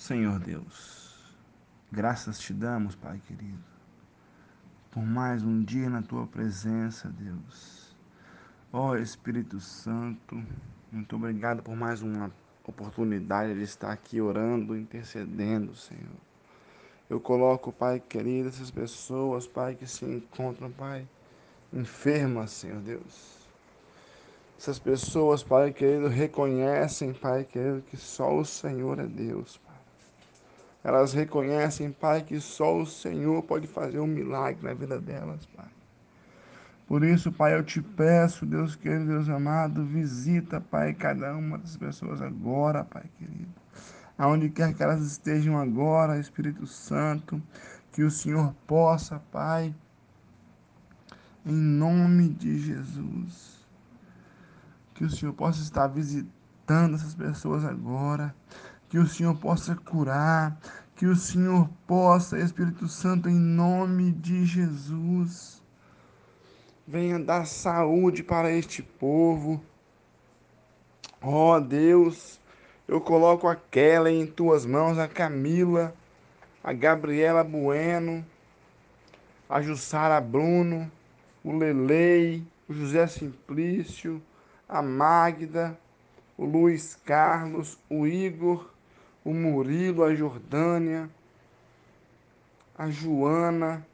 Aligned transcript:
Senhor 0.00 0.38
Deus, 0.38 1.36
graças 1.92 2.38
te 2.38 2.54
damos, 2.54 2.96
Pai 2.96 3.20
querido, 3.28 3.62
por 4.90 5.04
mais 5.04 5.42
um 5.42 5.62
dia 5.62 5.90
na 5.90 6.00
tua 6.00 6.26
presença, 6.26 7.10
Deus. 7.10 7.94
Ó 8.72 8.88
oh, 8.88 8.96
Espírito 8.96 9.60
Santo, 9.60 10.42
muito 10.90 11.14
obrigado 11.14 11.62
por 11.62 11.76
mais 11.76 12.00
uma 12.00 12.32
oportunidade 12.64 13.54
de 13.54 13.60
estar 13.60 13.92
aqui 13.92 14.22
orando, 14.22 14.74
intercedendo, 14.74 15.76
Senhor. 15.76 16.16
Eu 17.10 17.20
coloco, 17.20 17.70
Pai 17.70 18.00
querido, 18.00 18.48
essas 18.48 18.70
pessoas, 18.70 19.46
Pai, 19.46 19.74
que 19.74 19.86
se 19.86 20.06
encontram, 20.06 20.70
Pai, 20.70 21.06
enfermas, 21.70 22.52
Senhor 22.52 22.80
Deus. 22.80 23.46
Essas 24.58 24.78
pessoas, 24.78 25.42
Pai 25.42 25.74
querido, 25.74 26.08
reconhecem, 26.08 27.12
Pai 27.12 27.44
querido, 27.44 27.82
que 27.82 27.98
só 27.98 28.34
o 28.34 28.46
Senhor 28.46 28.98
é 28.98 29.06
Deus, 29.06 29.58
Pai. 29.58 29.69
Elas 30.82 31.12
reconhecem, 31.12 31.92
Pai, 31.92 32.22
que 32.22 32.40
só 32.40 32.78
o 32.78 32.86
Senhor 32.86 33.42
pode 33.42 33.66
fazer 33.66 34.00
um 34.00 34.06
milagre 34.06 34.62
na 34.62 34.74
vida 34.74 34.98
delas, 34.98 35.44
Pai. 35.46 35.68
Por 36.86 37.04
isso, 37.04 37.30
Pai, 37.30 37.54
eu 37.54 37.62
te 37.62 37.80
peço, 37.80 38.44
Deus 38.44 38.74
querido, 38.74 39.06
Deus 39.06 39.28
amado, 39.28 39.84
visita, 39.84 40.60
Pai, 40.60 40.92
cada 40.92 41.36
uma 41.36 41.58
das 41.58 41.76
pessoas 41.76 42.20
agora, 42.20 42.82
Pai 42.82 43.04
querido. 43.18 43.54
Aonde 44.18 44.50
quer 44.50 44.74
que 44.74 44.82
elas 44.82 45.00
estejam 45.00 45.56
agora, 45.56 46.18
Espírito 46.18 46.66
Santo, 46.66 47.40
que 47.92 48.02
o 48.02 48.10
Senhor 48.10 48.54
possa, 48.66 49.20
Pai, 49.30 49.74
em 51.46 51.52
nome 51.52 52.28
de 52.30 52.58
Jesus, 52.58 53.66
que 54.94 55.04
o 55.04 55.10
Senhor 55.10 55.32
possa 55.32 55.62
estar 55.62 55.86
visitando 55.86 56.96
essas 56.96 57.14
pessoas 57.14 57.64
agora, 57.64 58.34
que 58.90 58.98
o 58.98 59.06
Senhor 59.06 59.36
possa 59.36 59.76
curar, 59.76 60.60
que 60.96 61.06
o 61.06 61.14
Senhor 61.14 61.70
possa, 61.86 62.40
Espírito 62.40 62.88
Santo, 62.88 63.28
em 63.28 63.38
nome 63.38 64.10
de 64.10 64.44
Jesus, 64.44 65.62
venha 66.86 67.16
dar 67.16 67.46
saúde 67.46 68.24
para 68.24 68.50
este 68.50 68.82
povo. 68.82 69.62
Ó 71.22 71.56
oh, 71.56 71.60
Deus, 71.60 72.40
eu 72.88 73.00
coloco 73.00 73.46
aquela 73.46 74.10
em 74.10 74.26
tuas 74.26 74.66
mãos, 74.66 74.98
a 74.98 75.06
Camila, 75.06 75.94
a 76.62 76.72
Gabriela 76.72 77.44
Bueno, 77.44 78.26
a 79.48 79.62
Jussara 79.62 80.20
Bruno, 80.20 80.90
o 81.44 81.56
Lelei, 81.56 82.44
o 82.68 82.74
José 82.74 83.06
Simplício, 83.06 84.20
a 84.68 84.82
Magda, 84.82 85.78
o 86.36 86.44
Luiz 86.44 86.98
Carlos, 87.04 87.78
o 87.88 88.04
Igor, 88.04 88.68
o 89.30 89.34
Murilo, 89.34 90.02
a 90.02 90.12
Jordânia, 90.12 91.08
a 92.76 92.90
Joana, 92.90 93.86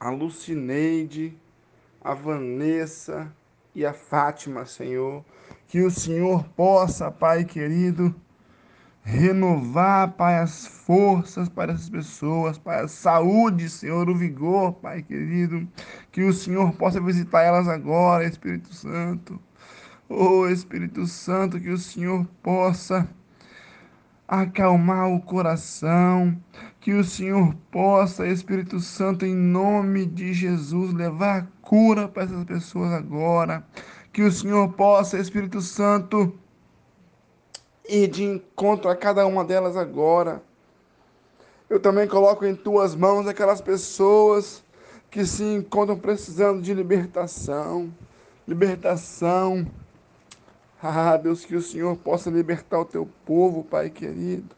a 0.00 0.10
Lucineide, 0.10 1.32
a 2.02 2.12
Vanessa 2.12 3.32
e 3.72 3.86
a 3.86 3.92
Fátima, 3.92 4.66
Senhor. 4.66 5.24
Que 5.68 5.82
o 5.82 5.90
Senhor 5.92 6.42
possa, 6.56 7.08
Pai 7.08 7.44
querido, 7.44 8.12
renovar, 9.04 10.10
Pai, 10.12 10.40
as 10.40 10.66
forças 10.66 11.48
para 11.48 11.72
essas 11.72 11.88
pessoas, 11.88 12.58
Pai, 12.58 12.80
a 12.80 12.88
saúde, 12.88 13.70
Senhor, 13.70 14.10
o 14.10 14.16
vigor, 14.16 14.72
Pai 14.72 15.02
querido. 15.02 15.68
Que 16.10 16.24
o 16.24 16.32
Senhor 16.32 16.72
possa 16.72 17.00
visitar 17.00 17.42
elas 17.42 17.68
agora, 17.68 18.26
Espírito 18.26 18.74
Santo. 18.74 19.40
Oh, 20.08 20.48
Espírito 20.48 21.06
Santo, 21.06 21.60
que 21.60 21.70
o 21.70 21.78
Senhor 21.78 22.26
possa 22.42 23.08
acalmar 24.26 25.10
o 25.10 25.20
coração, 25.20 26.36
que 26.80 26.92
o 26.92 27.04
Senhor 27.04 27.54
possa, 27.70 28.26
Espírito 28.26 28.80
Santo, 28.80 29.26
em 29.26 29.34
nome 29.34 30.06
de 30.06 30.32
Jesus, 30.32 30.92
levar 30.92 31.48
cura 31.60 32.08
para 32.08 32.24
essas 32.24 32.44
pessoas 32.44 32.92
agora, 32.92 33.64
que 34.12 34.22
o 34.22 34.32
Senhor 34.32 34.72
possa, 34.72 35.18
Espírito 35.18 35.60
Santo, 35.60 36.32
ir 37.88 38.08
de 38.08 38.24
encontro 38.24 38.90
a 38.90 38.96
cada 38.96 39.26
uma 39.26 39.44
delas 39.44 39.76
agora. 39.76 40.42
Eu 41.68 41.80
também 41.80 42.06
coloco 42.06 42.44
em 42.44 42.54
tuas 42.54 42.94
mãos 42.94 43.26
aquelas 43.26 43.60
pessoas 43.60 44.64
que 45.10 45.26
se 45.26 45.44
encontram 45.44 45.98
precisando 45.98 46.62
de 46.62 46.72
libertação, 46.72 47.92
libertação 48.46 49.66
ah, 50.82 51.16
Deus, 51.16 51.44
que 51.44 51.54
o 51.54 51.62
Senhor 51.62 51.96
possa 51.96 52.28
libertar 52.28 52.80
o 52.80 52.84
teu 52.84 53.06
povo, 53.24 53.62
Pai 53.62 53.88
querido, 53.88 54.56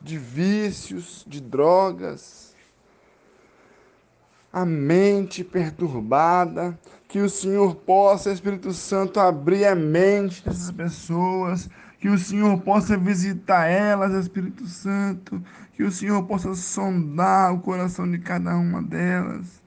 de 0.00 0.18
vícios, 0.18 1.24
de 1.28 1.40
drogas, 1.40 2.56
a 4.52 4.66
mente 4.66 5.44
perturbada, 5.44 6.76
que 7.06 7.20
o 7.20 7.30
Senhor 7.30 7.76
possa, 7.76 8.32
Espírito 8.32 8.72
Santo, 8.72 9.20
abrir 9.20 9.64
a 9.64 9.76
mente 9.76 10.44
dessas 10.44 10.72
pessoas, 10.72 11.70
que 12.00 12.08
o 12.08 12.18
Senhor 12.18 12.60
possa 12.62 12.96
visitar 12.96 13.68
elas, 13.68 14.12
Espírito 14.12 14.66
Santo, 14.66 15.40
que 15.74 15.84
o 15.84 15.92
Senhor 15.92 16.24
possa 16.24 16.52
sondar 16.54 17.54
o 17.54 17.60
coração 17.60 18.10
de 18.10 18.18
cada 18.18 18.56
uma 18.56 18.82
delas. 18.82 19.62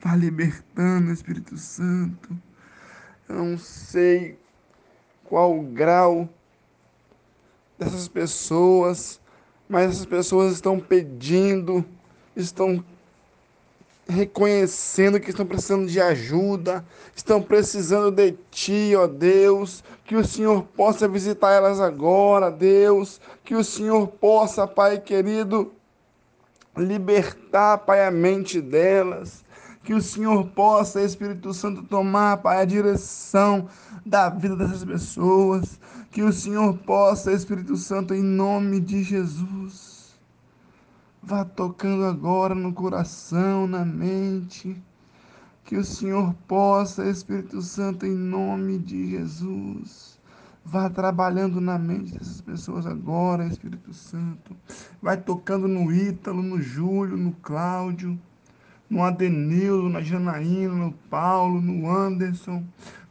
Vá 0.00 0.16
libertando, 0.16 1.12
Espírito 1.12 1.56
Santo 1.56 2.36
não 3.32 3.58
sei 3.58 4.38
qual 5.24 5.58
o 5.58 5.62
grau 5.62 6.28
dessas 7.78 8.08
pessoas, 8.08 9.20
mas 9.68 9.90
essas 9.90 10.06
pessoas 10.06 10.52
estão 10.52 10.78
pedindo, 10.78 11.84
estão 12.36 12.84
reconhecendo 14.08 15.18
que 15.18 15.30
estão 15.30 15.46
precisando 15.46 15.86
de 15.86 16.00
ajuda, 16.00 16.84
estão 17.14 17.40
precisando 17.40 18.10
de 18.10 18.32
Ti, 18.50 18.94
ó 18.96 19.06
Deus, 19.06 19.82
que 20.04 20.16
o 20.16 20.24
Senhor 20.24 20.62
possa 20.76 21.08
visitar 21.08 21.52
elas 21.52 21.80
agora, 21.80 22.50
Deus, 22.50 23.20
que 23.44 23.54
o 23.54 23.64
Senhor 23.64 24.06
possa, 24.08 24.66
Pai 24.66 24.98
querido, 24.98 25.72
libertar, 26.76 27.78
Pai, 27.78 28.04
a 28.04 28.10
mente 28.10 28.60
delas, 28.60 29.44
que 29.82 29.92
o 29.92 30.00
Senhor 30.00 30.46
possa, 30.48 31.02
Espírito 31.02 31.52
Santo, 31.52 31.82
tomar, 31.82 32.36
Pai, 32.36 32.62
a 32.62 32.64
direção 32.64 33.68
da 34.06 34.28
vida 34.28 34.56
dessas 34.56 34.84
pessoas. 34.84 35.80
Que 36.10 36.22
o 36.22 36.32
Senhor 36.32 36.78
possa, 36.78 37.32
Espírito 37.32 37.76
Santo, 37.76 38.14
em 38.14 38.22
nome 38.22 38.78
de 38.78 39.02
Jesus, 39.02 40.14
vá 41.22 41.44
tocando 41.44 42.04
agora 42.04 42.54
no 42.54 42.72
coração, 42.72 43.66
na 43.66 43.84
mente. 43.84 44.80
Que 45.64 45.76
o 45.76 45.84
Senhor 45.84 46.32
possa, 46.46 47.08
Espírito 47.08 47.60
Santo, 47.60 48.06
em 48.06 48.14
nome 48.14 48.78
de 48.78 49.10
Jesus, 49.10 50.18
vá 50.64 50.88
trabalhando 50.90 51.60
na 51.60 51.78
mente 51.78 52.12
dessas 52.12 52.40
pessoas 52.40 52.86
agora, 52.86 53.46
Espírito 53.46 53.92
Santo. 53.92 54.54
Vai 55.00 55.16
tocando 55.16 55.66
no 55.66 55.92
Ítalo, 55.92 56.42
no 56.42 56.60
Júlio, 56.60 57.16
no 57.16 57.32
Cláudio 57.32 58.18
no 58.92 59.02
Adenildo, 59.02 59.88
na 59.88 60.02
Janaína, 60.02 60.74
no 60.74 60.92
Paulo, 61.08 61.62
no 61.62 61.90
Anderson, 61.90 62.62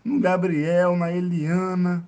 no 0.05 0.19
Gabriel, 0.19 0.95
na 0.95 1.11
Eliana, 1.11 2.05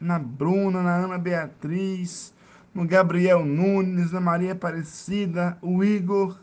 na 0.00 0.16
Bruna, 0.16 0.80
na 0.80 0.94
Ana 0.94 1.18
Beatriz, 1.18 2.32
no 2.72 2.86
Gabriel 2.86 3.44
Nunes, 3.44 4.12
na 4.12 4.20
Maria 4.20 4.52
Aparecida, 4.52 5.58
o 5.60 5.82
Igor, 5.82 6.38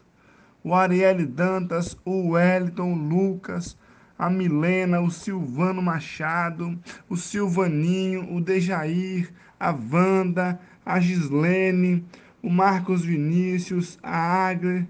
o 0.62 0.76
Arielle 0.76 1.26
Dantas, 1.26 1.98
o 2.04 2.32
Wellington, 2.32 2.92
o 2.92 2.96
Lucas, 2.96 3.78
a 4.20 4.30
Milena, 4.30 5.00
o 5.00 5.10
Silvano 5.10 5.82
Machado, 5.82 6.78
o 7.08 7.16
Silvaninho, 7.16 8.36
o 8.36 8.42
Dejair, 8.42 9.32
a 9.58 9.72
Wanda, 9.72 10.60
a 10.86 11.00
Gislene, 11.00 12.04
o 12.42 12.50
Marcos 12.50 13.06
Vinícius, 13.06 13.98
a 14.04 14.50
Agler, 14.50 14.86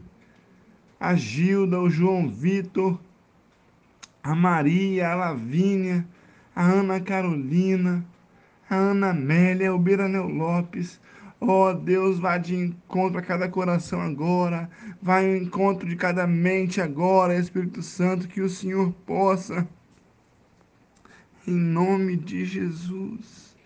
a 1.03 1.15
Gilda, 1.15 1.81
o 1.81 1.89
João 1.89 2.29
Vitor, 2.29 2.97
a 4.23 4.33
Maria, 4.33 5.09
a 5.09 5.15
Lavínia, 5.15 6.07
a 6.55 6.63
Ana 6.63 7.01
Carolina, 7.01 8.05
a 8.69 8.75
Ana 8.75 9.09
Amélia, 9.09 9.75
o 9.75 9.77
Biranel 9.77 10.29
Lopes. 10.29 11.01
Ó 11.41 11.71
oh, 11.71 11.73
Deus, 11.73 12.19
vá 12.19 12.37
de 12.37 12.55
encontro 12.55 13.19
a 13.19 13.21
cada 13.21 13.49
coração 13.49 13.99
agora, 13.99 14.69
vai 15.01 15.25
ao 15.25 15.35
encontro 15.35 15.85
de 15.85 15.97
cada 15.97 16.25
mente 16.25 16.79
agora, 16.79 17.37
Espírito 17.37 17.81
Santo, 17.81 18.29
que 18.29 18.39
o 18.39 18.47
Senhor 18.47 18.93
possa, 19.05 19.67
em 21.45 21.53
nome 21.53 22.15
de 22.15 22.45
Jesus, 22.45 23.57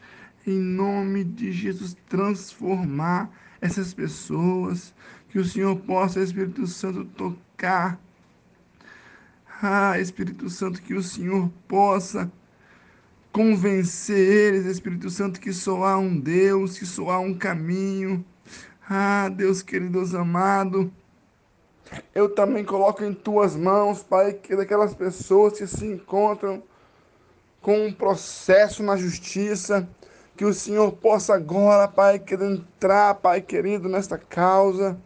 em 0.47 0.57
nome 0.57 1.23
de 1.23 1.51
Jesus, 1.51 1.95
transformar 2.09 3.29
essas 3.61 3.93
pessoas, 3.93 4.91
que 5.29 5.39
o 5.39 5.45
Senhor 5.45 5.75
possa, 5.77 6.19
Espírito 6.19 6.65
Santo, 6.67 7.05
tocar. 7.05 7.99
Ah, 9.61 9.99
Espírito 9.99 10.49
Santo, 10.49 10.81
que 10.81 10.93
o 10.93 11.01
Senhor 11.01 11.49
possa 11.67 12.31
convencer 13.31 14.17
eles, 14.17 14.65
Espírito 14.65 15.09
Santo, 15.09 15.39
que 15.39 15.53
só 15.53 15.83
há 15.83 15.97
um 15.97 16.19
Deus, 16.19 16.77
que 16.77 16.85
só 16.85 17.09
há 17.09 17.19
um 17.19 17.33
caminho. 17.33 18.23
Ah, 18.89 19.29
Deus 19.29 19.61
querido, 19.61 19.93
Deus 19.93 20.13
amado, 20.13 20.91
eu 22.13 22.29
também 22.29 22.63
coloco 22.63 23.03
em 23.03 23.13
tuas 23.13 23.55
mãos, 23.55 24.03
Pai, 24.03 24.33
que 24.33 24.55
daquelas 24.55 24.93
pessoas 24.93 25.57
que 25.57 25.67
se 25.67 25.85
encontram 25.85 26.61
com 27.61 27.85
um 27.85 27.93
processo 27.93 28.83
na 28.83 28.95
justiça, 28.95 29.87
que 30.35 30.45
o 30.45 30.53
Senhor 30.53 30.91
possa 30.93 31.33
agora, 31.33 31.87
Pai, 31.87 32.19
querer 32.19 32.51
entrar, 32.51 33.15
Pai 33.15 33.41
querido, 33.41 33.89
nesta 33.89 34.17
causa. 34.17 34.97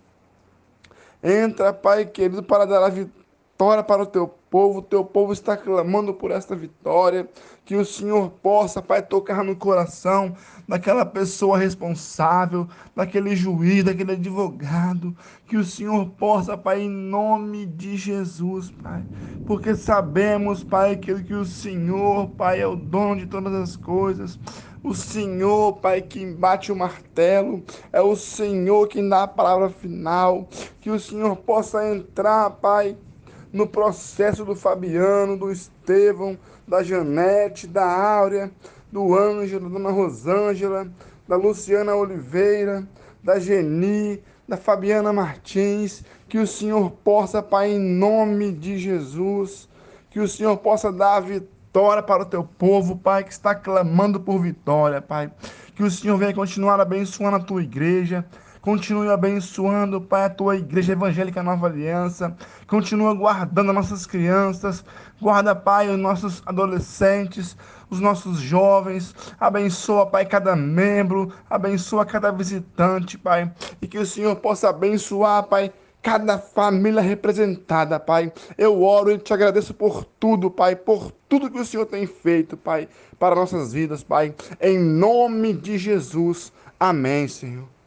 Entra, 1.24 1.72
Pai 1.72 2.06
querido, 2.06 2.44
para 2.44 2.66
dar 2.66 2.84
a 2.84 2.90
vitória 2.90 3.84
para 3.84 4.04
o 4.04 4.06
teu 4.06 4.34
povo, 4.52 4.82
teu 4.82 5.06
povo 5.06 5.32
está 5.32 5.56
clamando 5.56 6.14
por 6.14 6.30
esta 6.30 6.54
vitória, 6.54 7.28
que 7.64 7.74
o 7.74 7.86
Senhor 7.86 8.30
possa, 8.30 8.82
Pai, 8.82 9.02
tocar 9.02 9.46
no 9.46 9.56
coração 9.56 10.36
daquela 10.68 11.06
pessoa 11.06 11.58
responsável, 11.58 12.68
daquele 12.94 13.34
juiz, 13.34 13.86
daquele 13.86 14.12
advogado, 14.12 15.16
que 15.48 15.56
o 15.56 15.64
Senhor 15.64 16.06
possa, 16.18 16.58
Pai, 16.58 16.82
em 16.82 16.90
nome 16.90 17.66
de 17.66 17.96
Jesus, 17.96 18.70
Pai, 18.70 19.06
porque 19.48 19.74
sabemos, 19.74 20.66
Pai, 20.66 20.98
que, 20.98 21.24
que 21.24 21.34
o 21.34 21.46
Senhor, 21.46 22.28
Pai, 22.32 22.60
é 22.60 22.68
o 22.68 22.76
dono 22.76 23.22
de 23.22 23.28
todas 23.28 23.54
as 23.54 23.78
coisas, 23.78 24.38
o 24.84 24.94
Senhor, 24.94 25.78
Pai, 25.78 26.02
que 26.02 26.26
bate 26.26 26.74
o 26.74 26.76
martelo, 26.76 27.64
é 27.94 28.02
o 28.02 28.18
Senhor 28.18 28.90
que 28.90 29.02
dá 29.08 29.24
a 29.24 29.28
palavra 29.28 29.70
final, 29.70 30.50
que 30.82 30.90
o 30.90 31.00
Senhor 31.00 31.38
possa 31.38 31.88
entrar, 31.88 32.50
Pai, 32.50 32.98
no 33.52 33.68
processo 33.68 34.46
do 34.46 34.56
Fabiano, 34.56 35.38
do 35.38 35.52
Estevão, 35.52 36.38
da 36.68 36.84
Janete, 36.84 37.68
da 37.68 37.86
Áurea, 37.86 38.52
do 38.92 39.16
Ângelo, 39.18 39.70
da 39.70 39.78
Dona 39.78 39.92
Rosângela, 39.92 40.88
da 41.28 41.36
Luciana 41.36 41.96
Oliveira, 41.96 42.88
da 43.24 43.40
Geni, 43.40 44.22
da 44.48 44.58
Fabiana 44.58 45.14
Martins, 45.14 46.04
que 46.28 46.38
o 46.38 46.48
Senhor 46.48 46.92
possa, 46.92 47.42
Pai, 47.42 47.72
em 47.72 47.80
nome 47.80 48.52
de 48.52 48.78
Jesus, 48.78 49.70
que 50.10 50.20
o 50.20 50.28
Senhor 50.28 50.58
possa 50.58 50.92
dar 50.92 51.18
a 51.18 51.20
vitória 51.22 52.04
para 52.04 52.24
o 52.24 52.26
teu 52.26 52.44
povo, 52.44 52.98
Pai, 52.98 53.24
que 53.24 53.32
está 53.32 53.56
clamando 53.56 54.20
por 54.20 54.42
vitória, 54.42 55.02
Pai. 55.02 55.32
Que 55.76 55.84
o 55.84 55.92
Senhor 55.92 56.18
venha 56.18 56.34
continuar 56.34 56.80
abençoando 56.80 57.38
a 57.38 57.40
tua 57.40 57.64
igreja, 57.64 58.26
Continue 58.62 59.10
abençoando, 59.10 60.00
Pai, 60.00 60.26
a 60.26 60.30
tua 60.30 60.56
igreja 60.56 60.94
evangélica 60.94 61.42
Nova 61.42 61.66
Aliança. 61.66 62.38
Continua 62.68 63.12
guardando 63.12 63.70
as 63.70 63.76
nossas 63.76 64.06
crianças. 64.06 64.86
Guarda, 65.20 65.56
Pai, 65.56 65.90
os 65.90 65.98
nossos 65.98 66.44
adolescentes, 66.46 67.58
os 67.90 68.00
nossos 68.00 68.38
jovens. 68.38 69.16
Abençoa, 69.40 70.06
Pai, 70.06 70.28
cada 70.28 70.56
membro. 70.56 71.34
Abençoa 71.50 72.06
cada 72.06 72.32
visitante, 72.32 73.18
Pai. 73.18 73.52
E 73.82 73.88
que 73.88 73.98
o 73.98 74.06
Senhor 74.06 74.36
possa 74.36 74.70
abençoar, 74.70 75.42
Pai, 75.48 75.74
cada 76.00 76.38
família 76.38 77.02
representada, 77.02 78.00
Pai. 78.00 78.32
Eu 78.60 78.84
oro 78.84 79.12
e 79.12 79.18
te 79.18 79.34
agradeço 79.34 79.74
por 79.74 80.06
tudo, 80.06 80.52
Pai, 80.52 80.76
por 80.76 81.12
tudo 81.28 81.50
que 81.50 81.60
o 81.60 81.66
Senhor 81.66 81.88
tem 81.88 82.06
feito, 82.06 82.56
Pai, 82.56 82.88
para 83.18 83.34
nossas 83.34 83.74
vidas, 83.74 84.04
Pai. 84.04 84.36
Em 84.62 84.78
nome 84.78 85.52
de 85.52 85.80
Jesus. 85.80 86.54
Amém, 86.80 87.28
Senhor. 87.28 87.81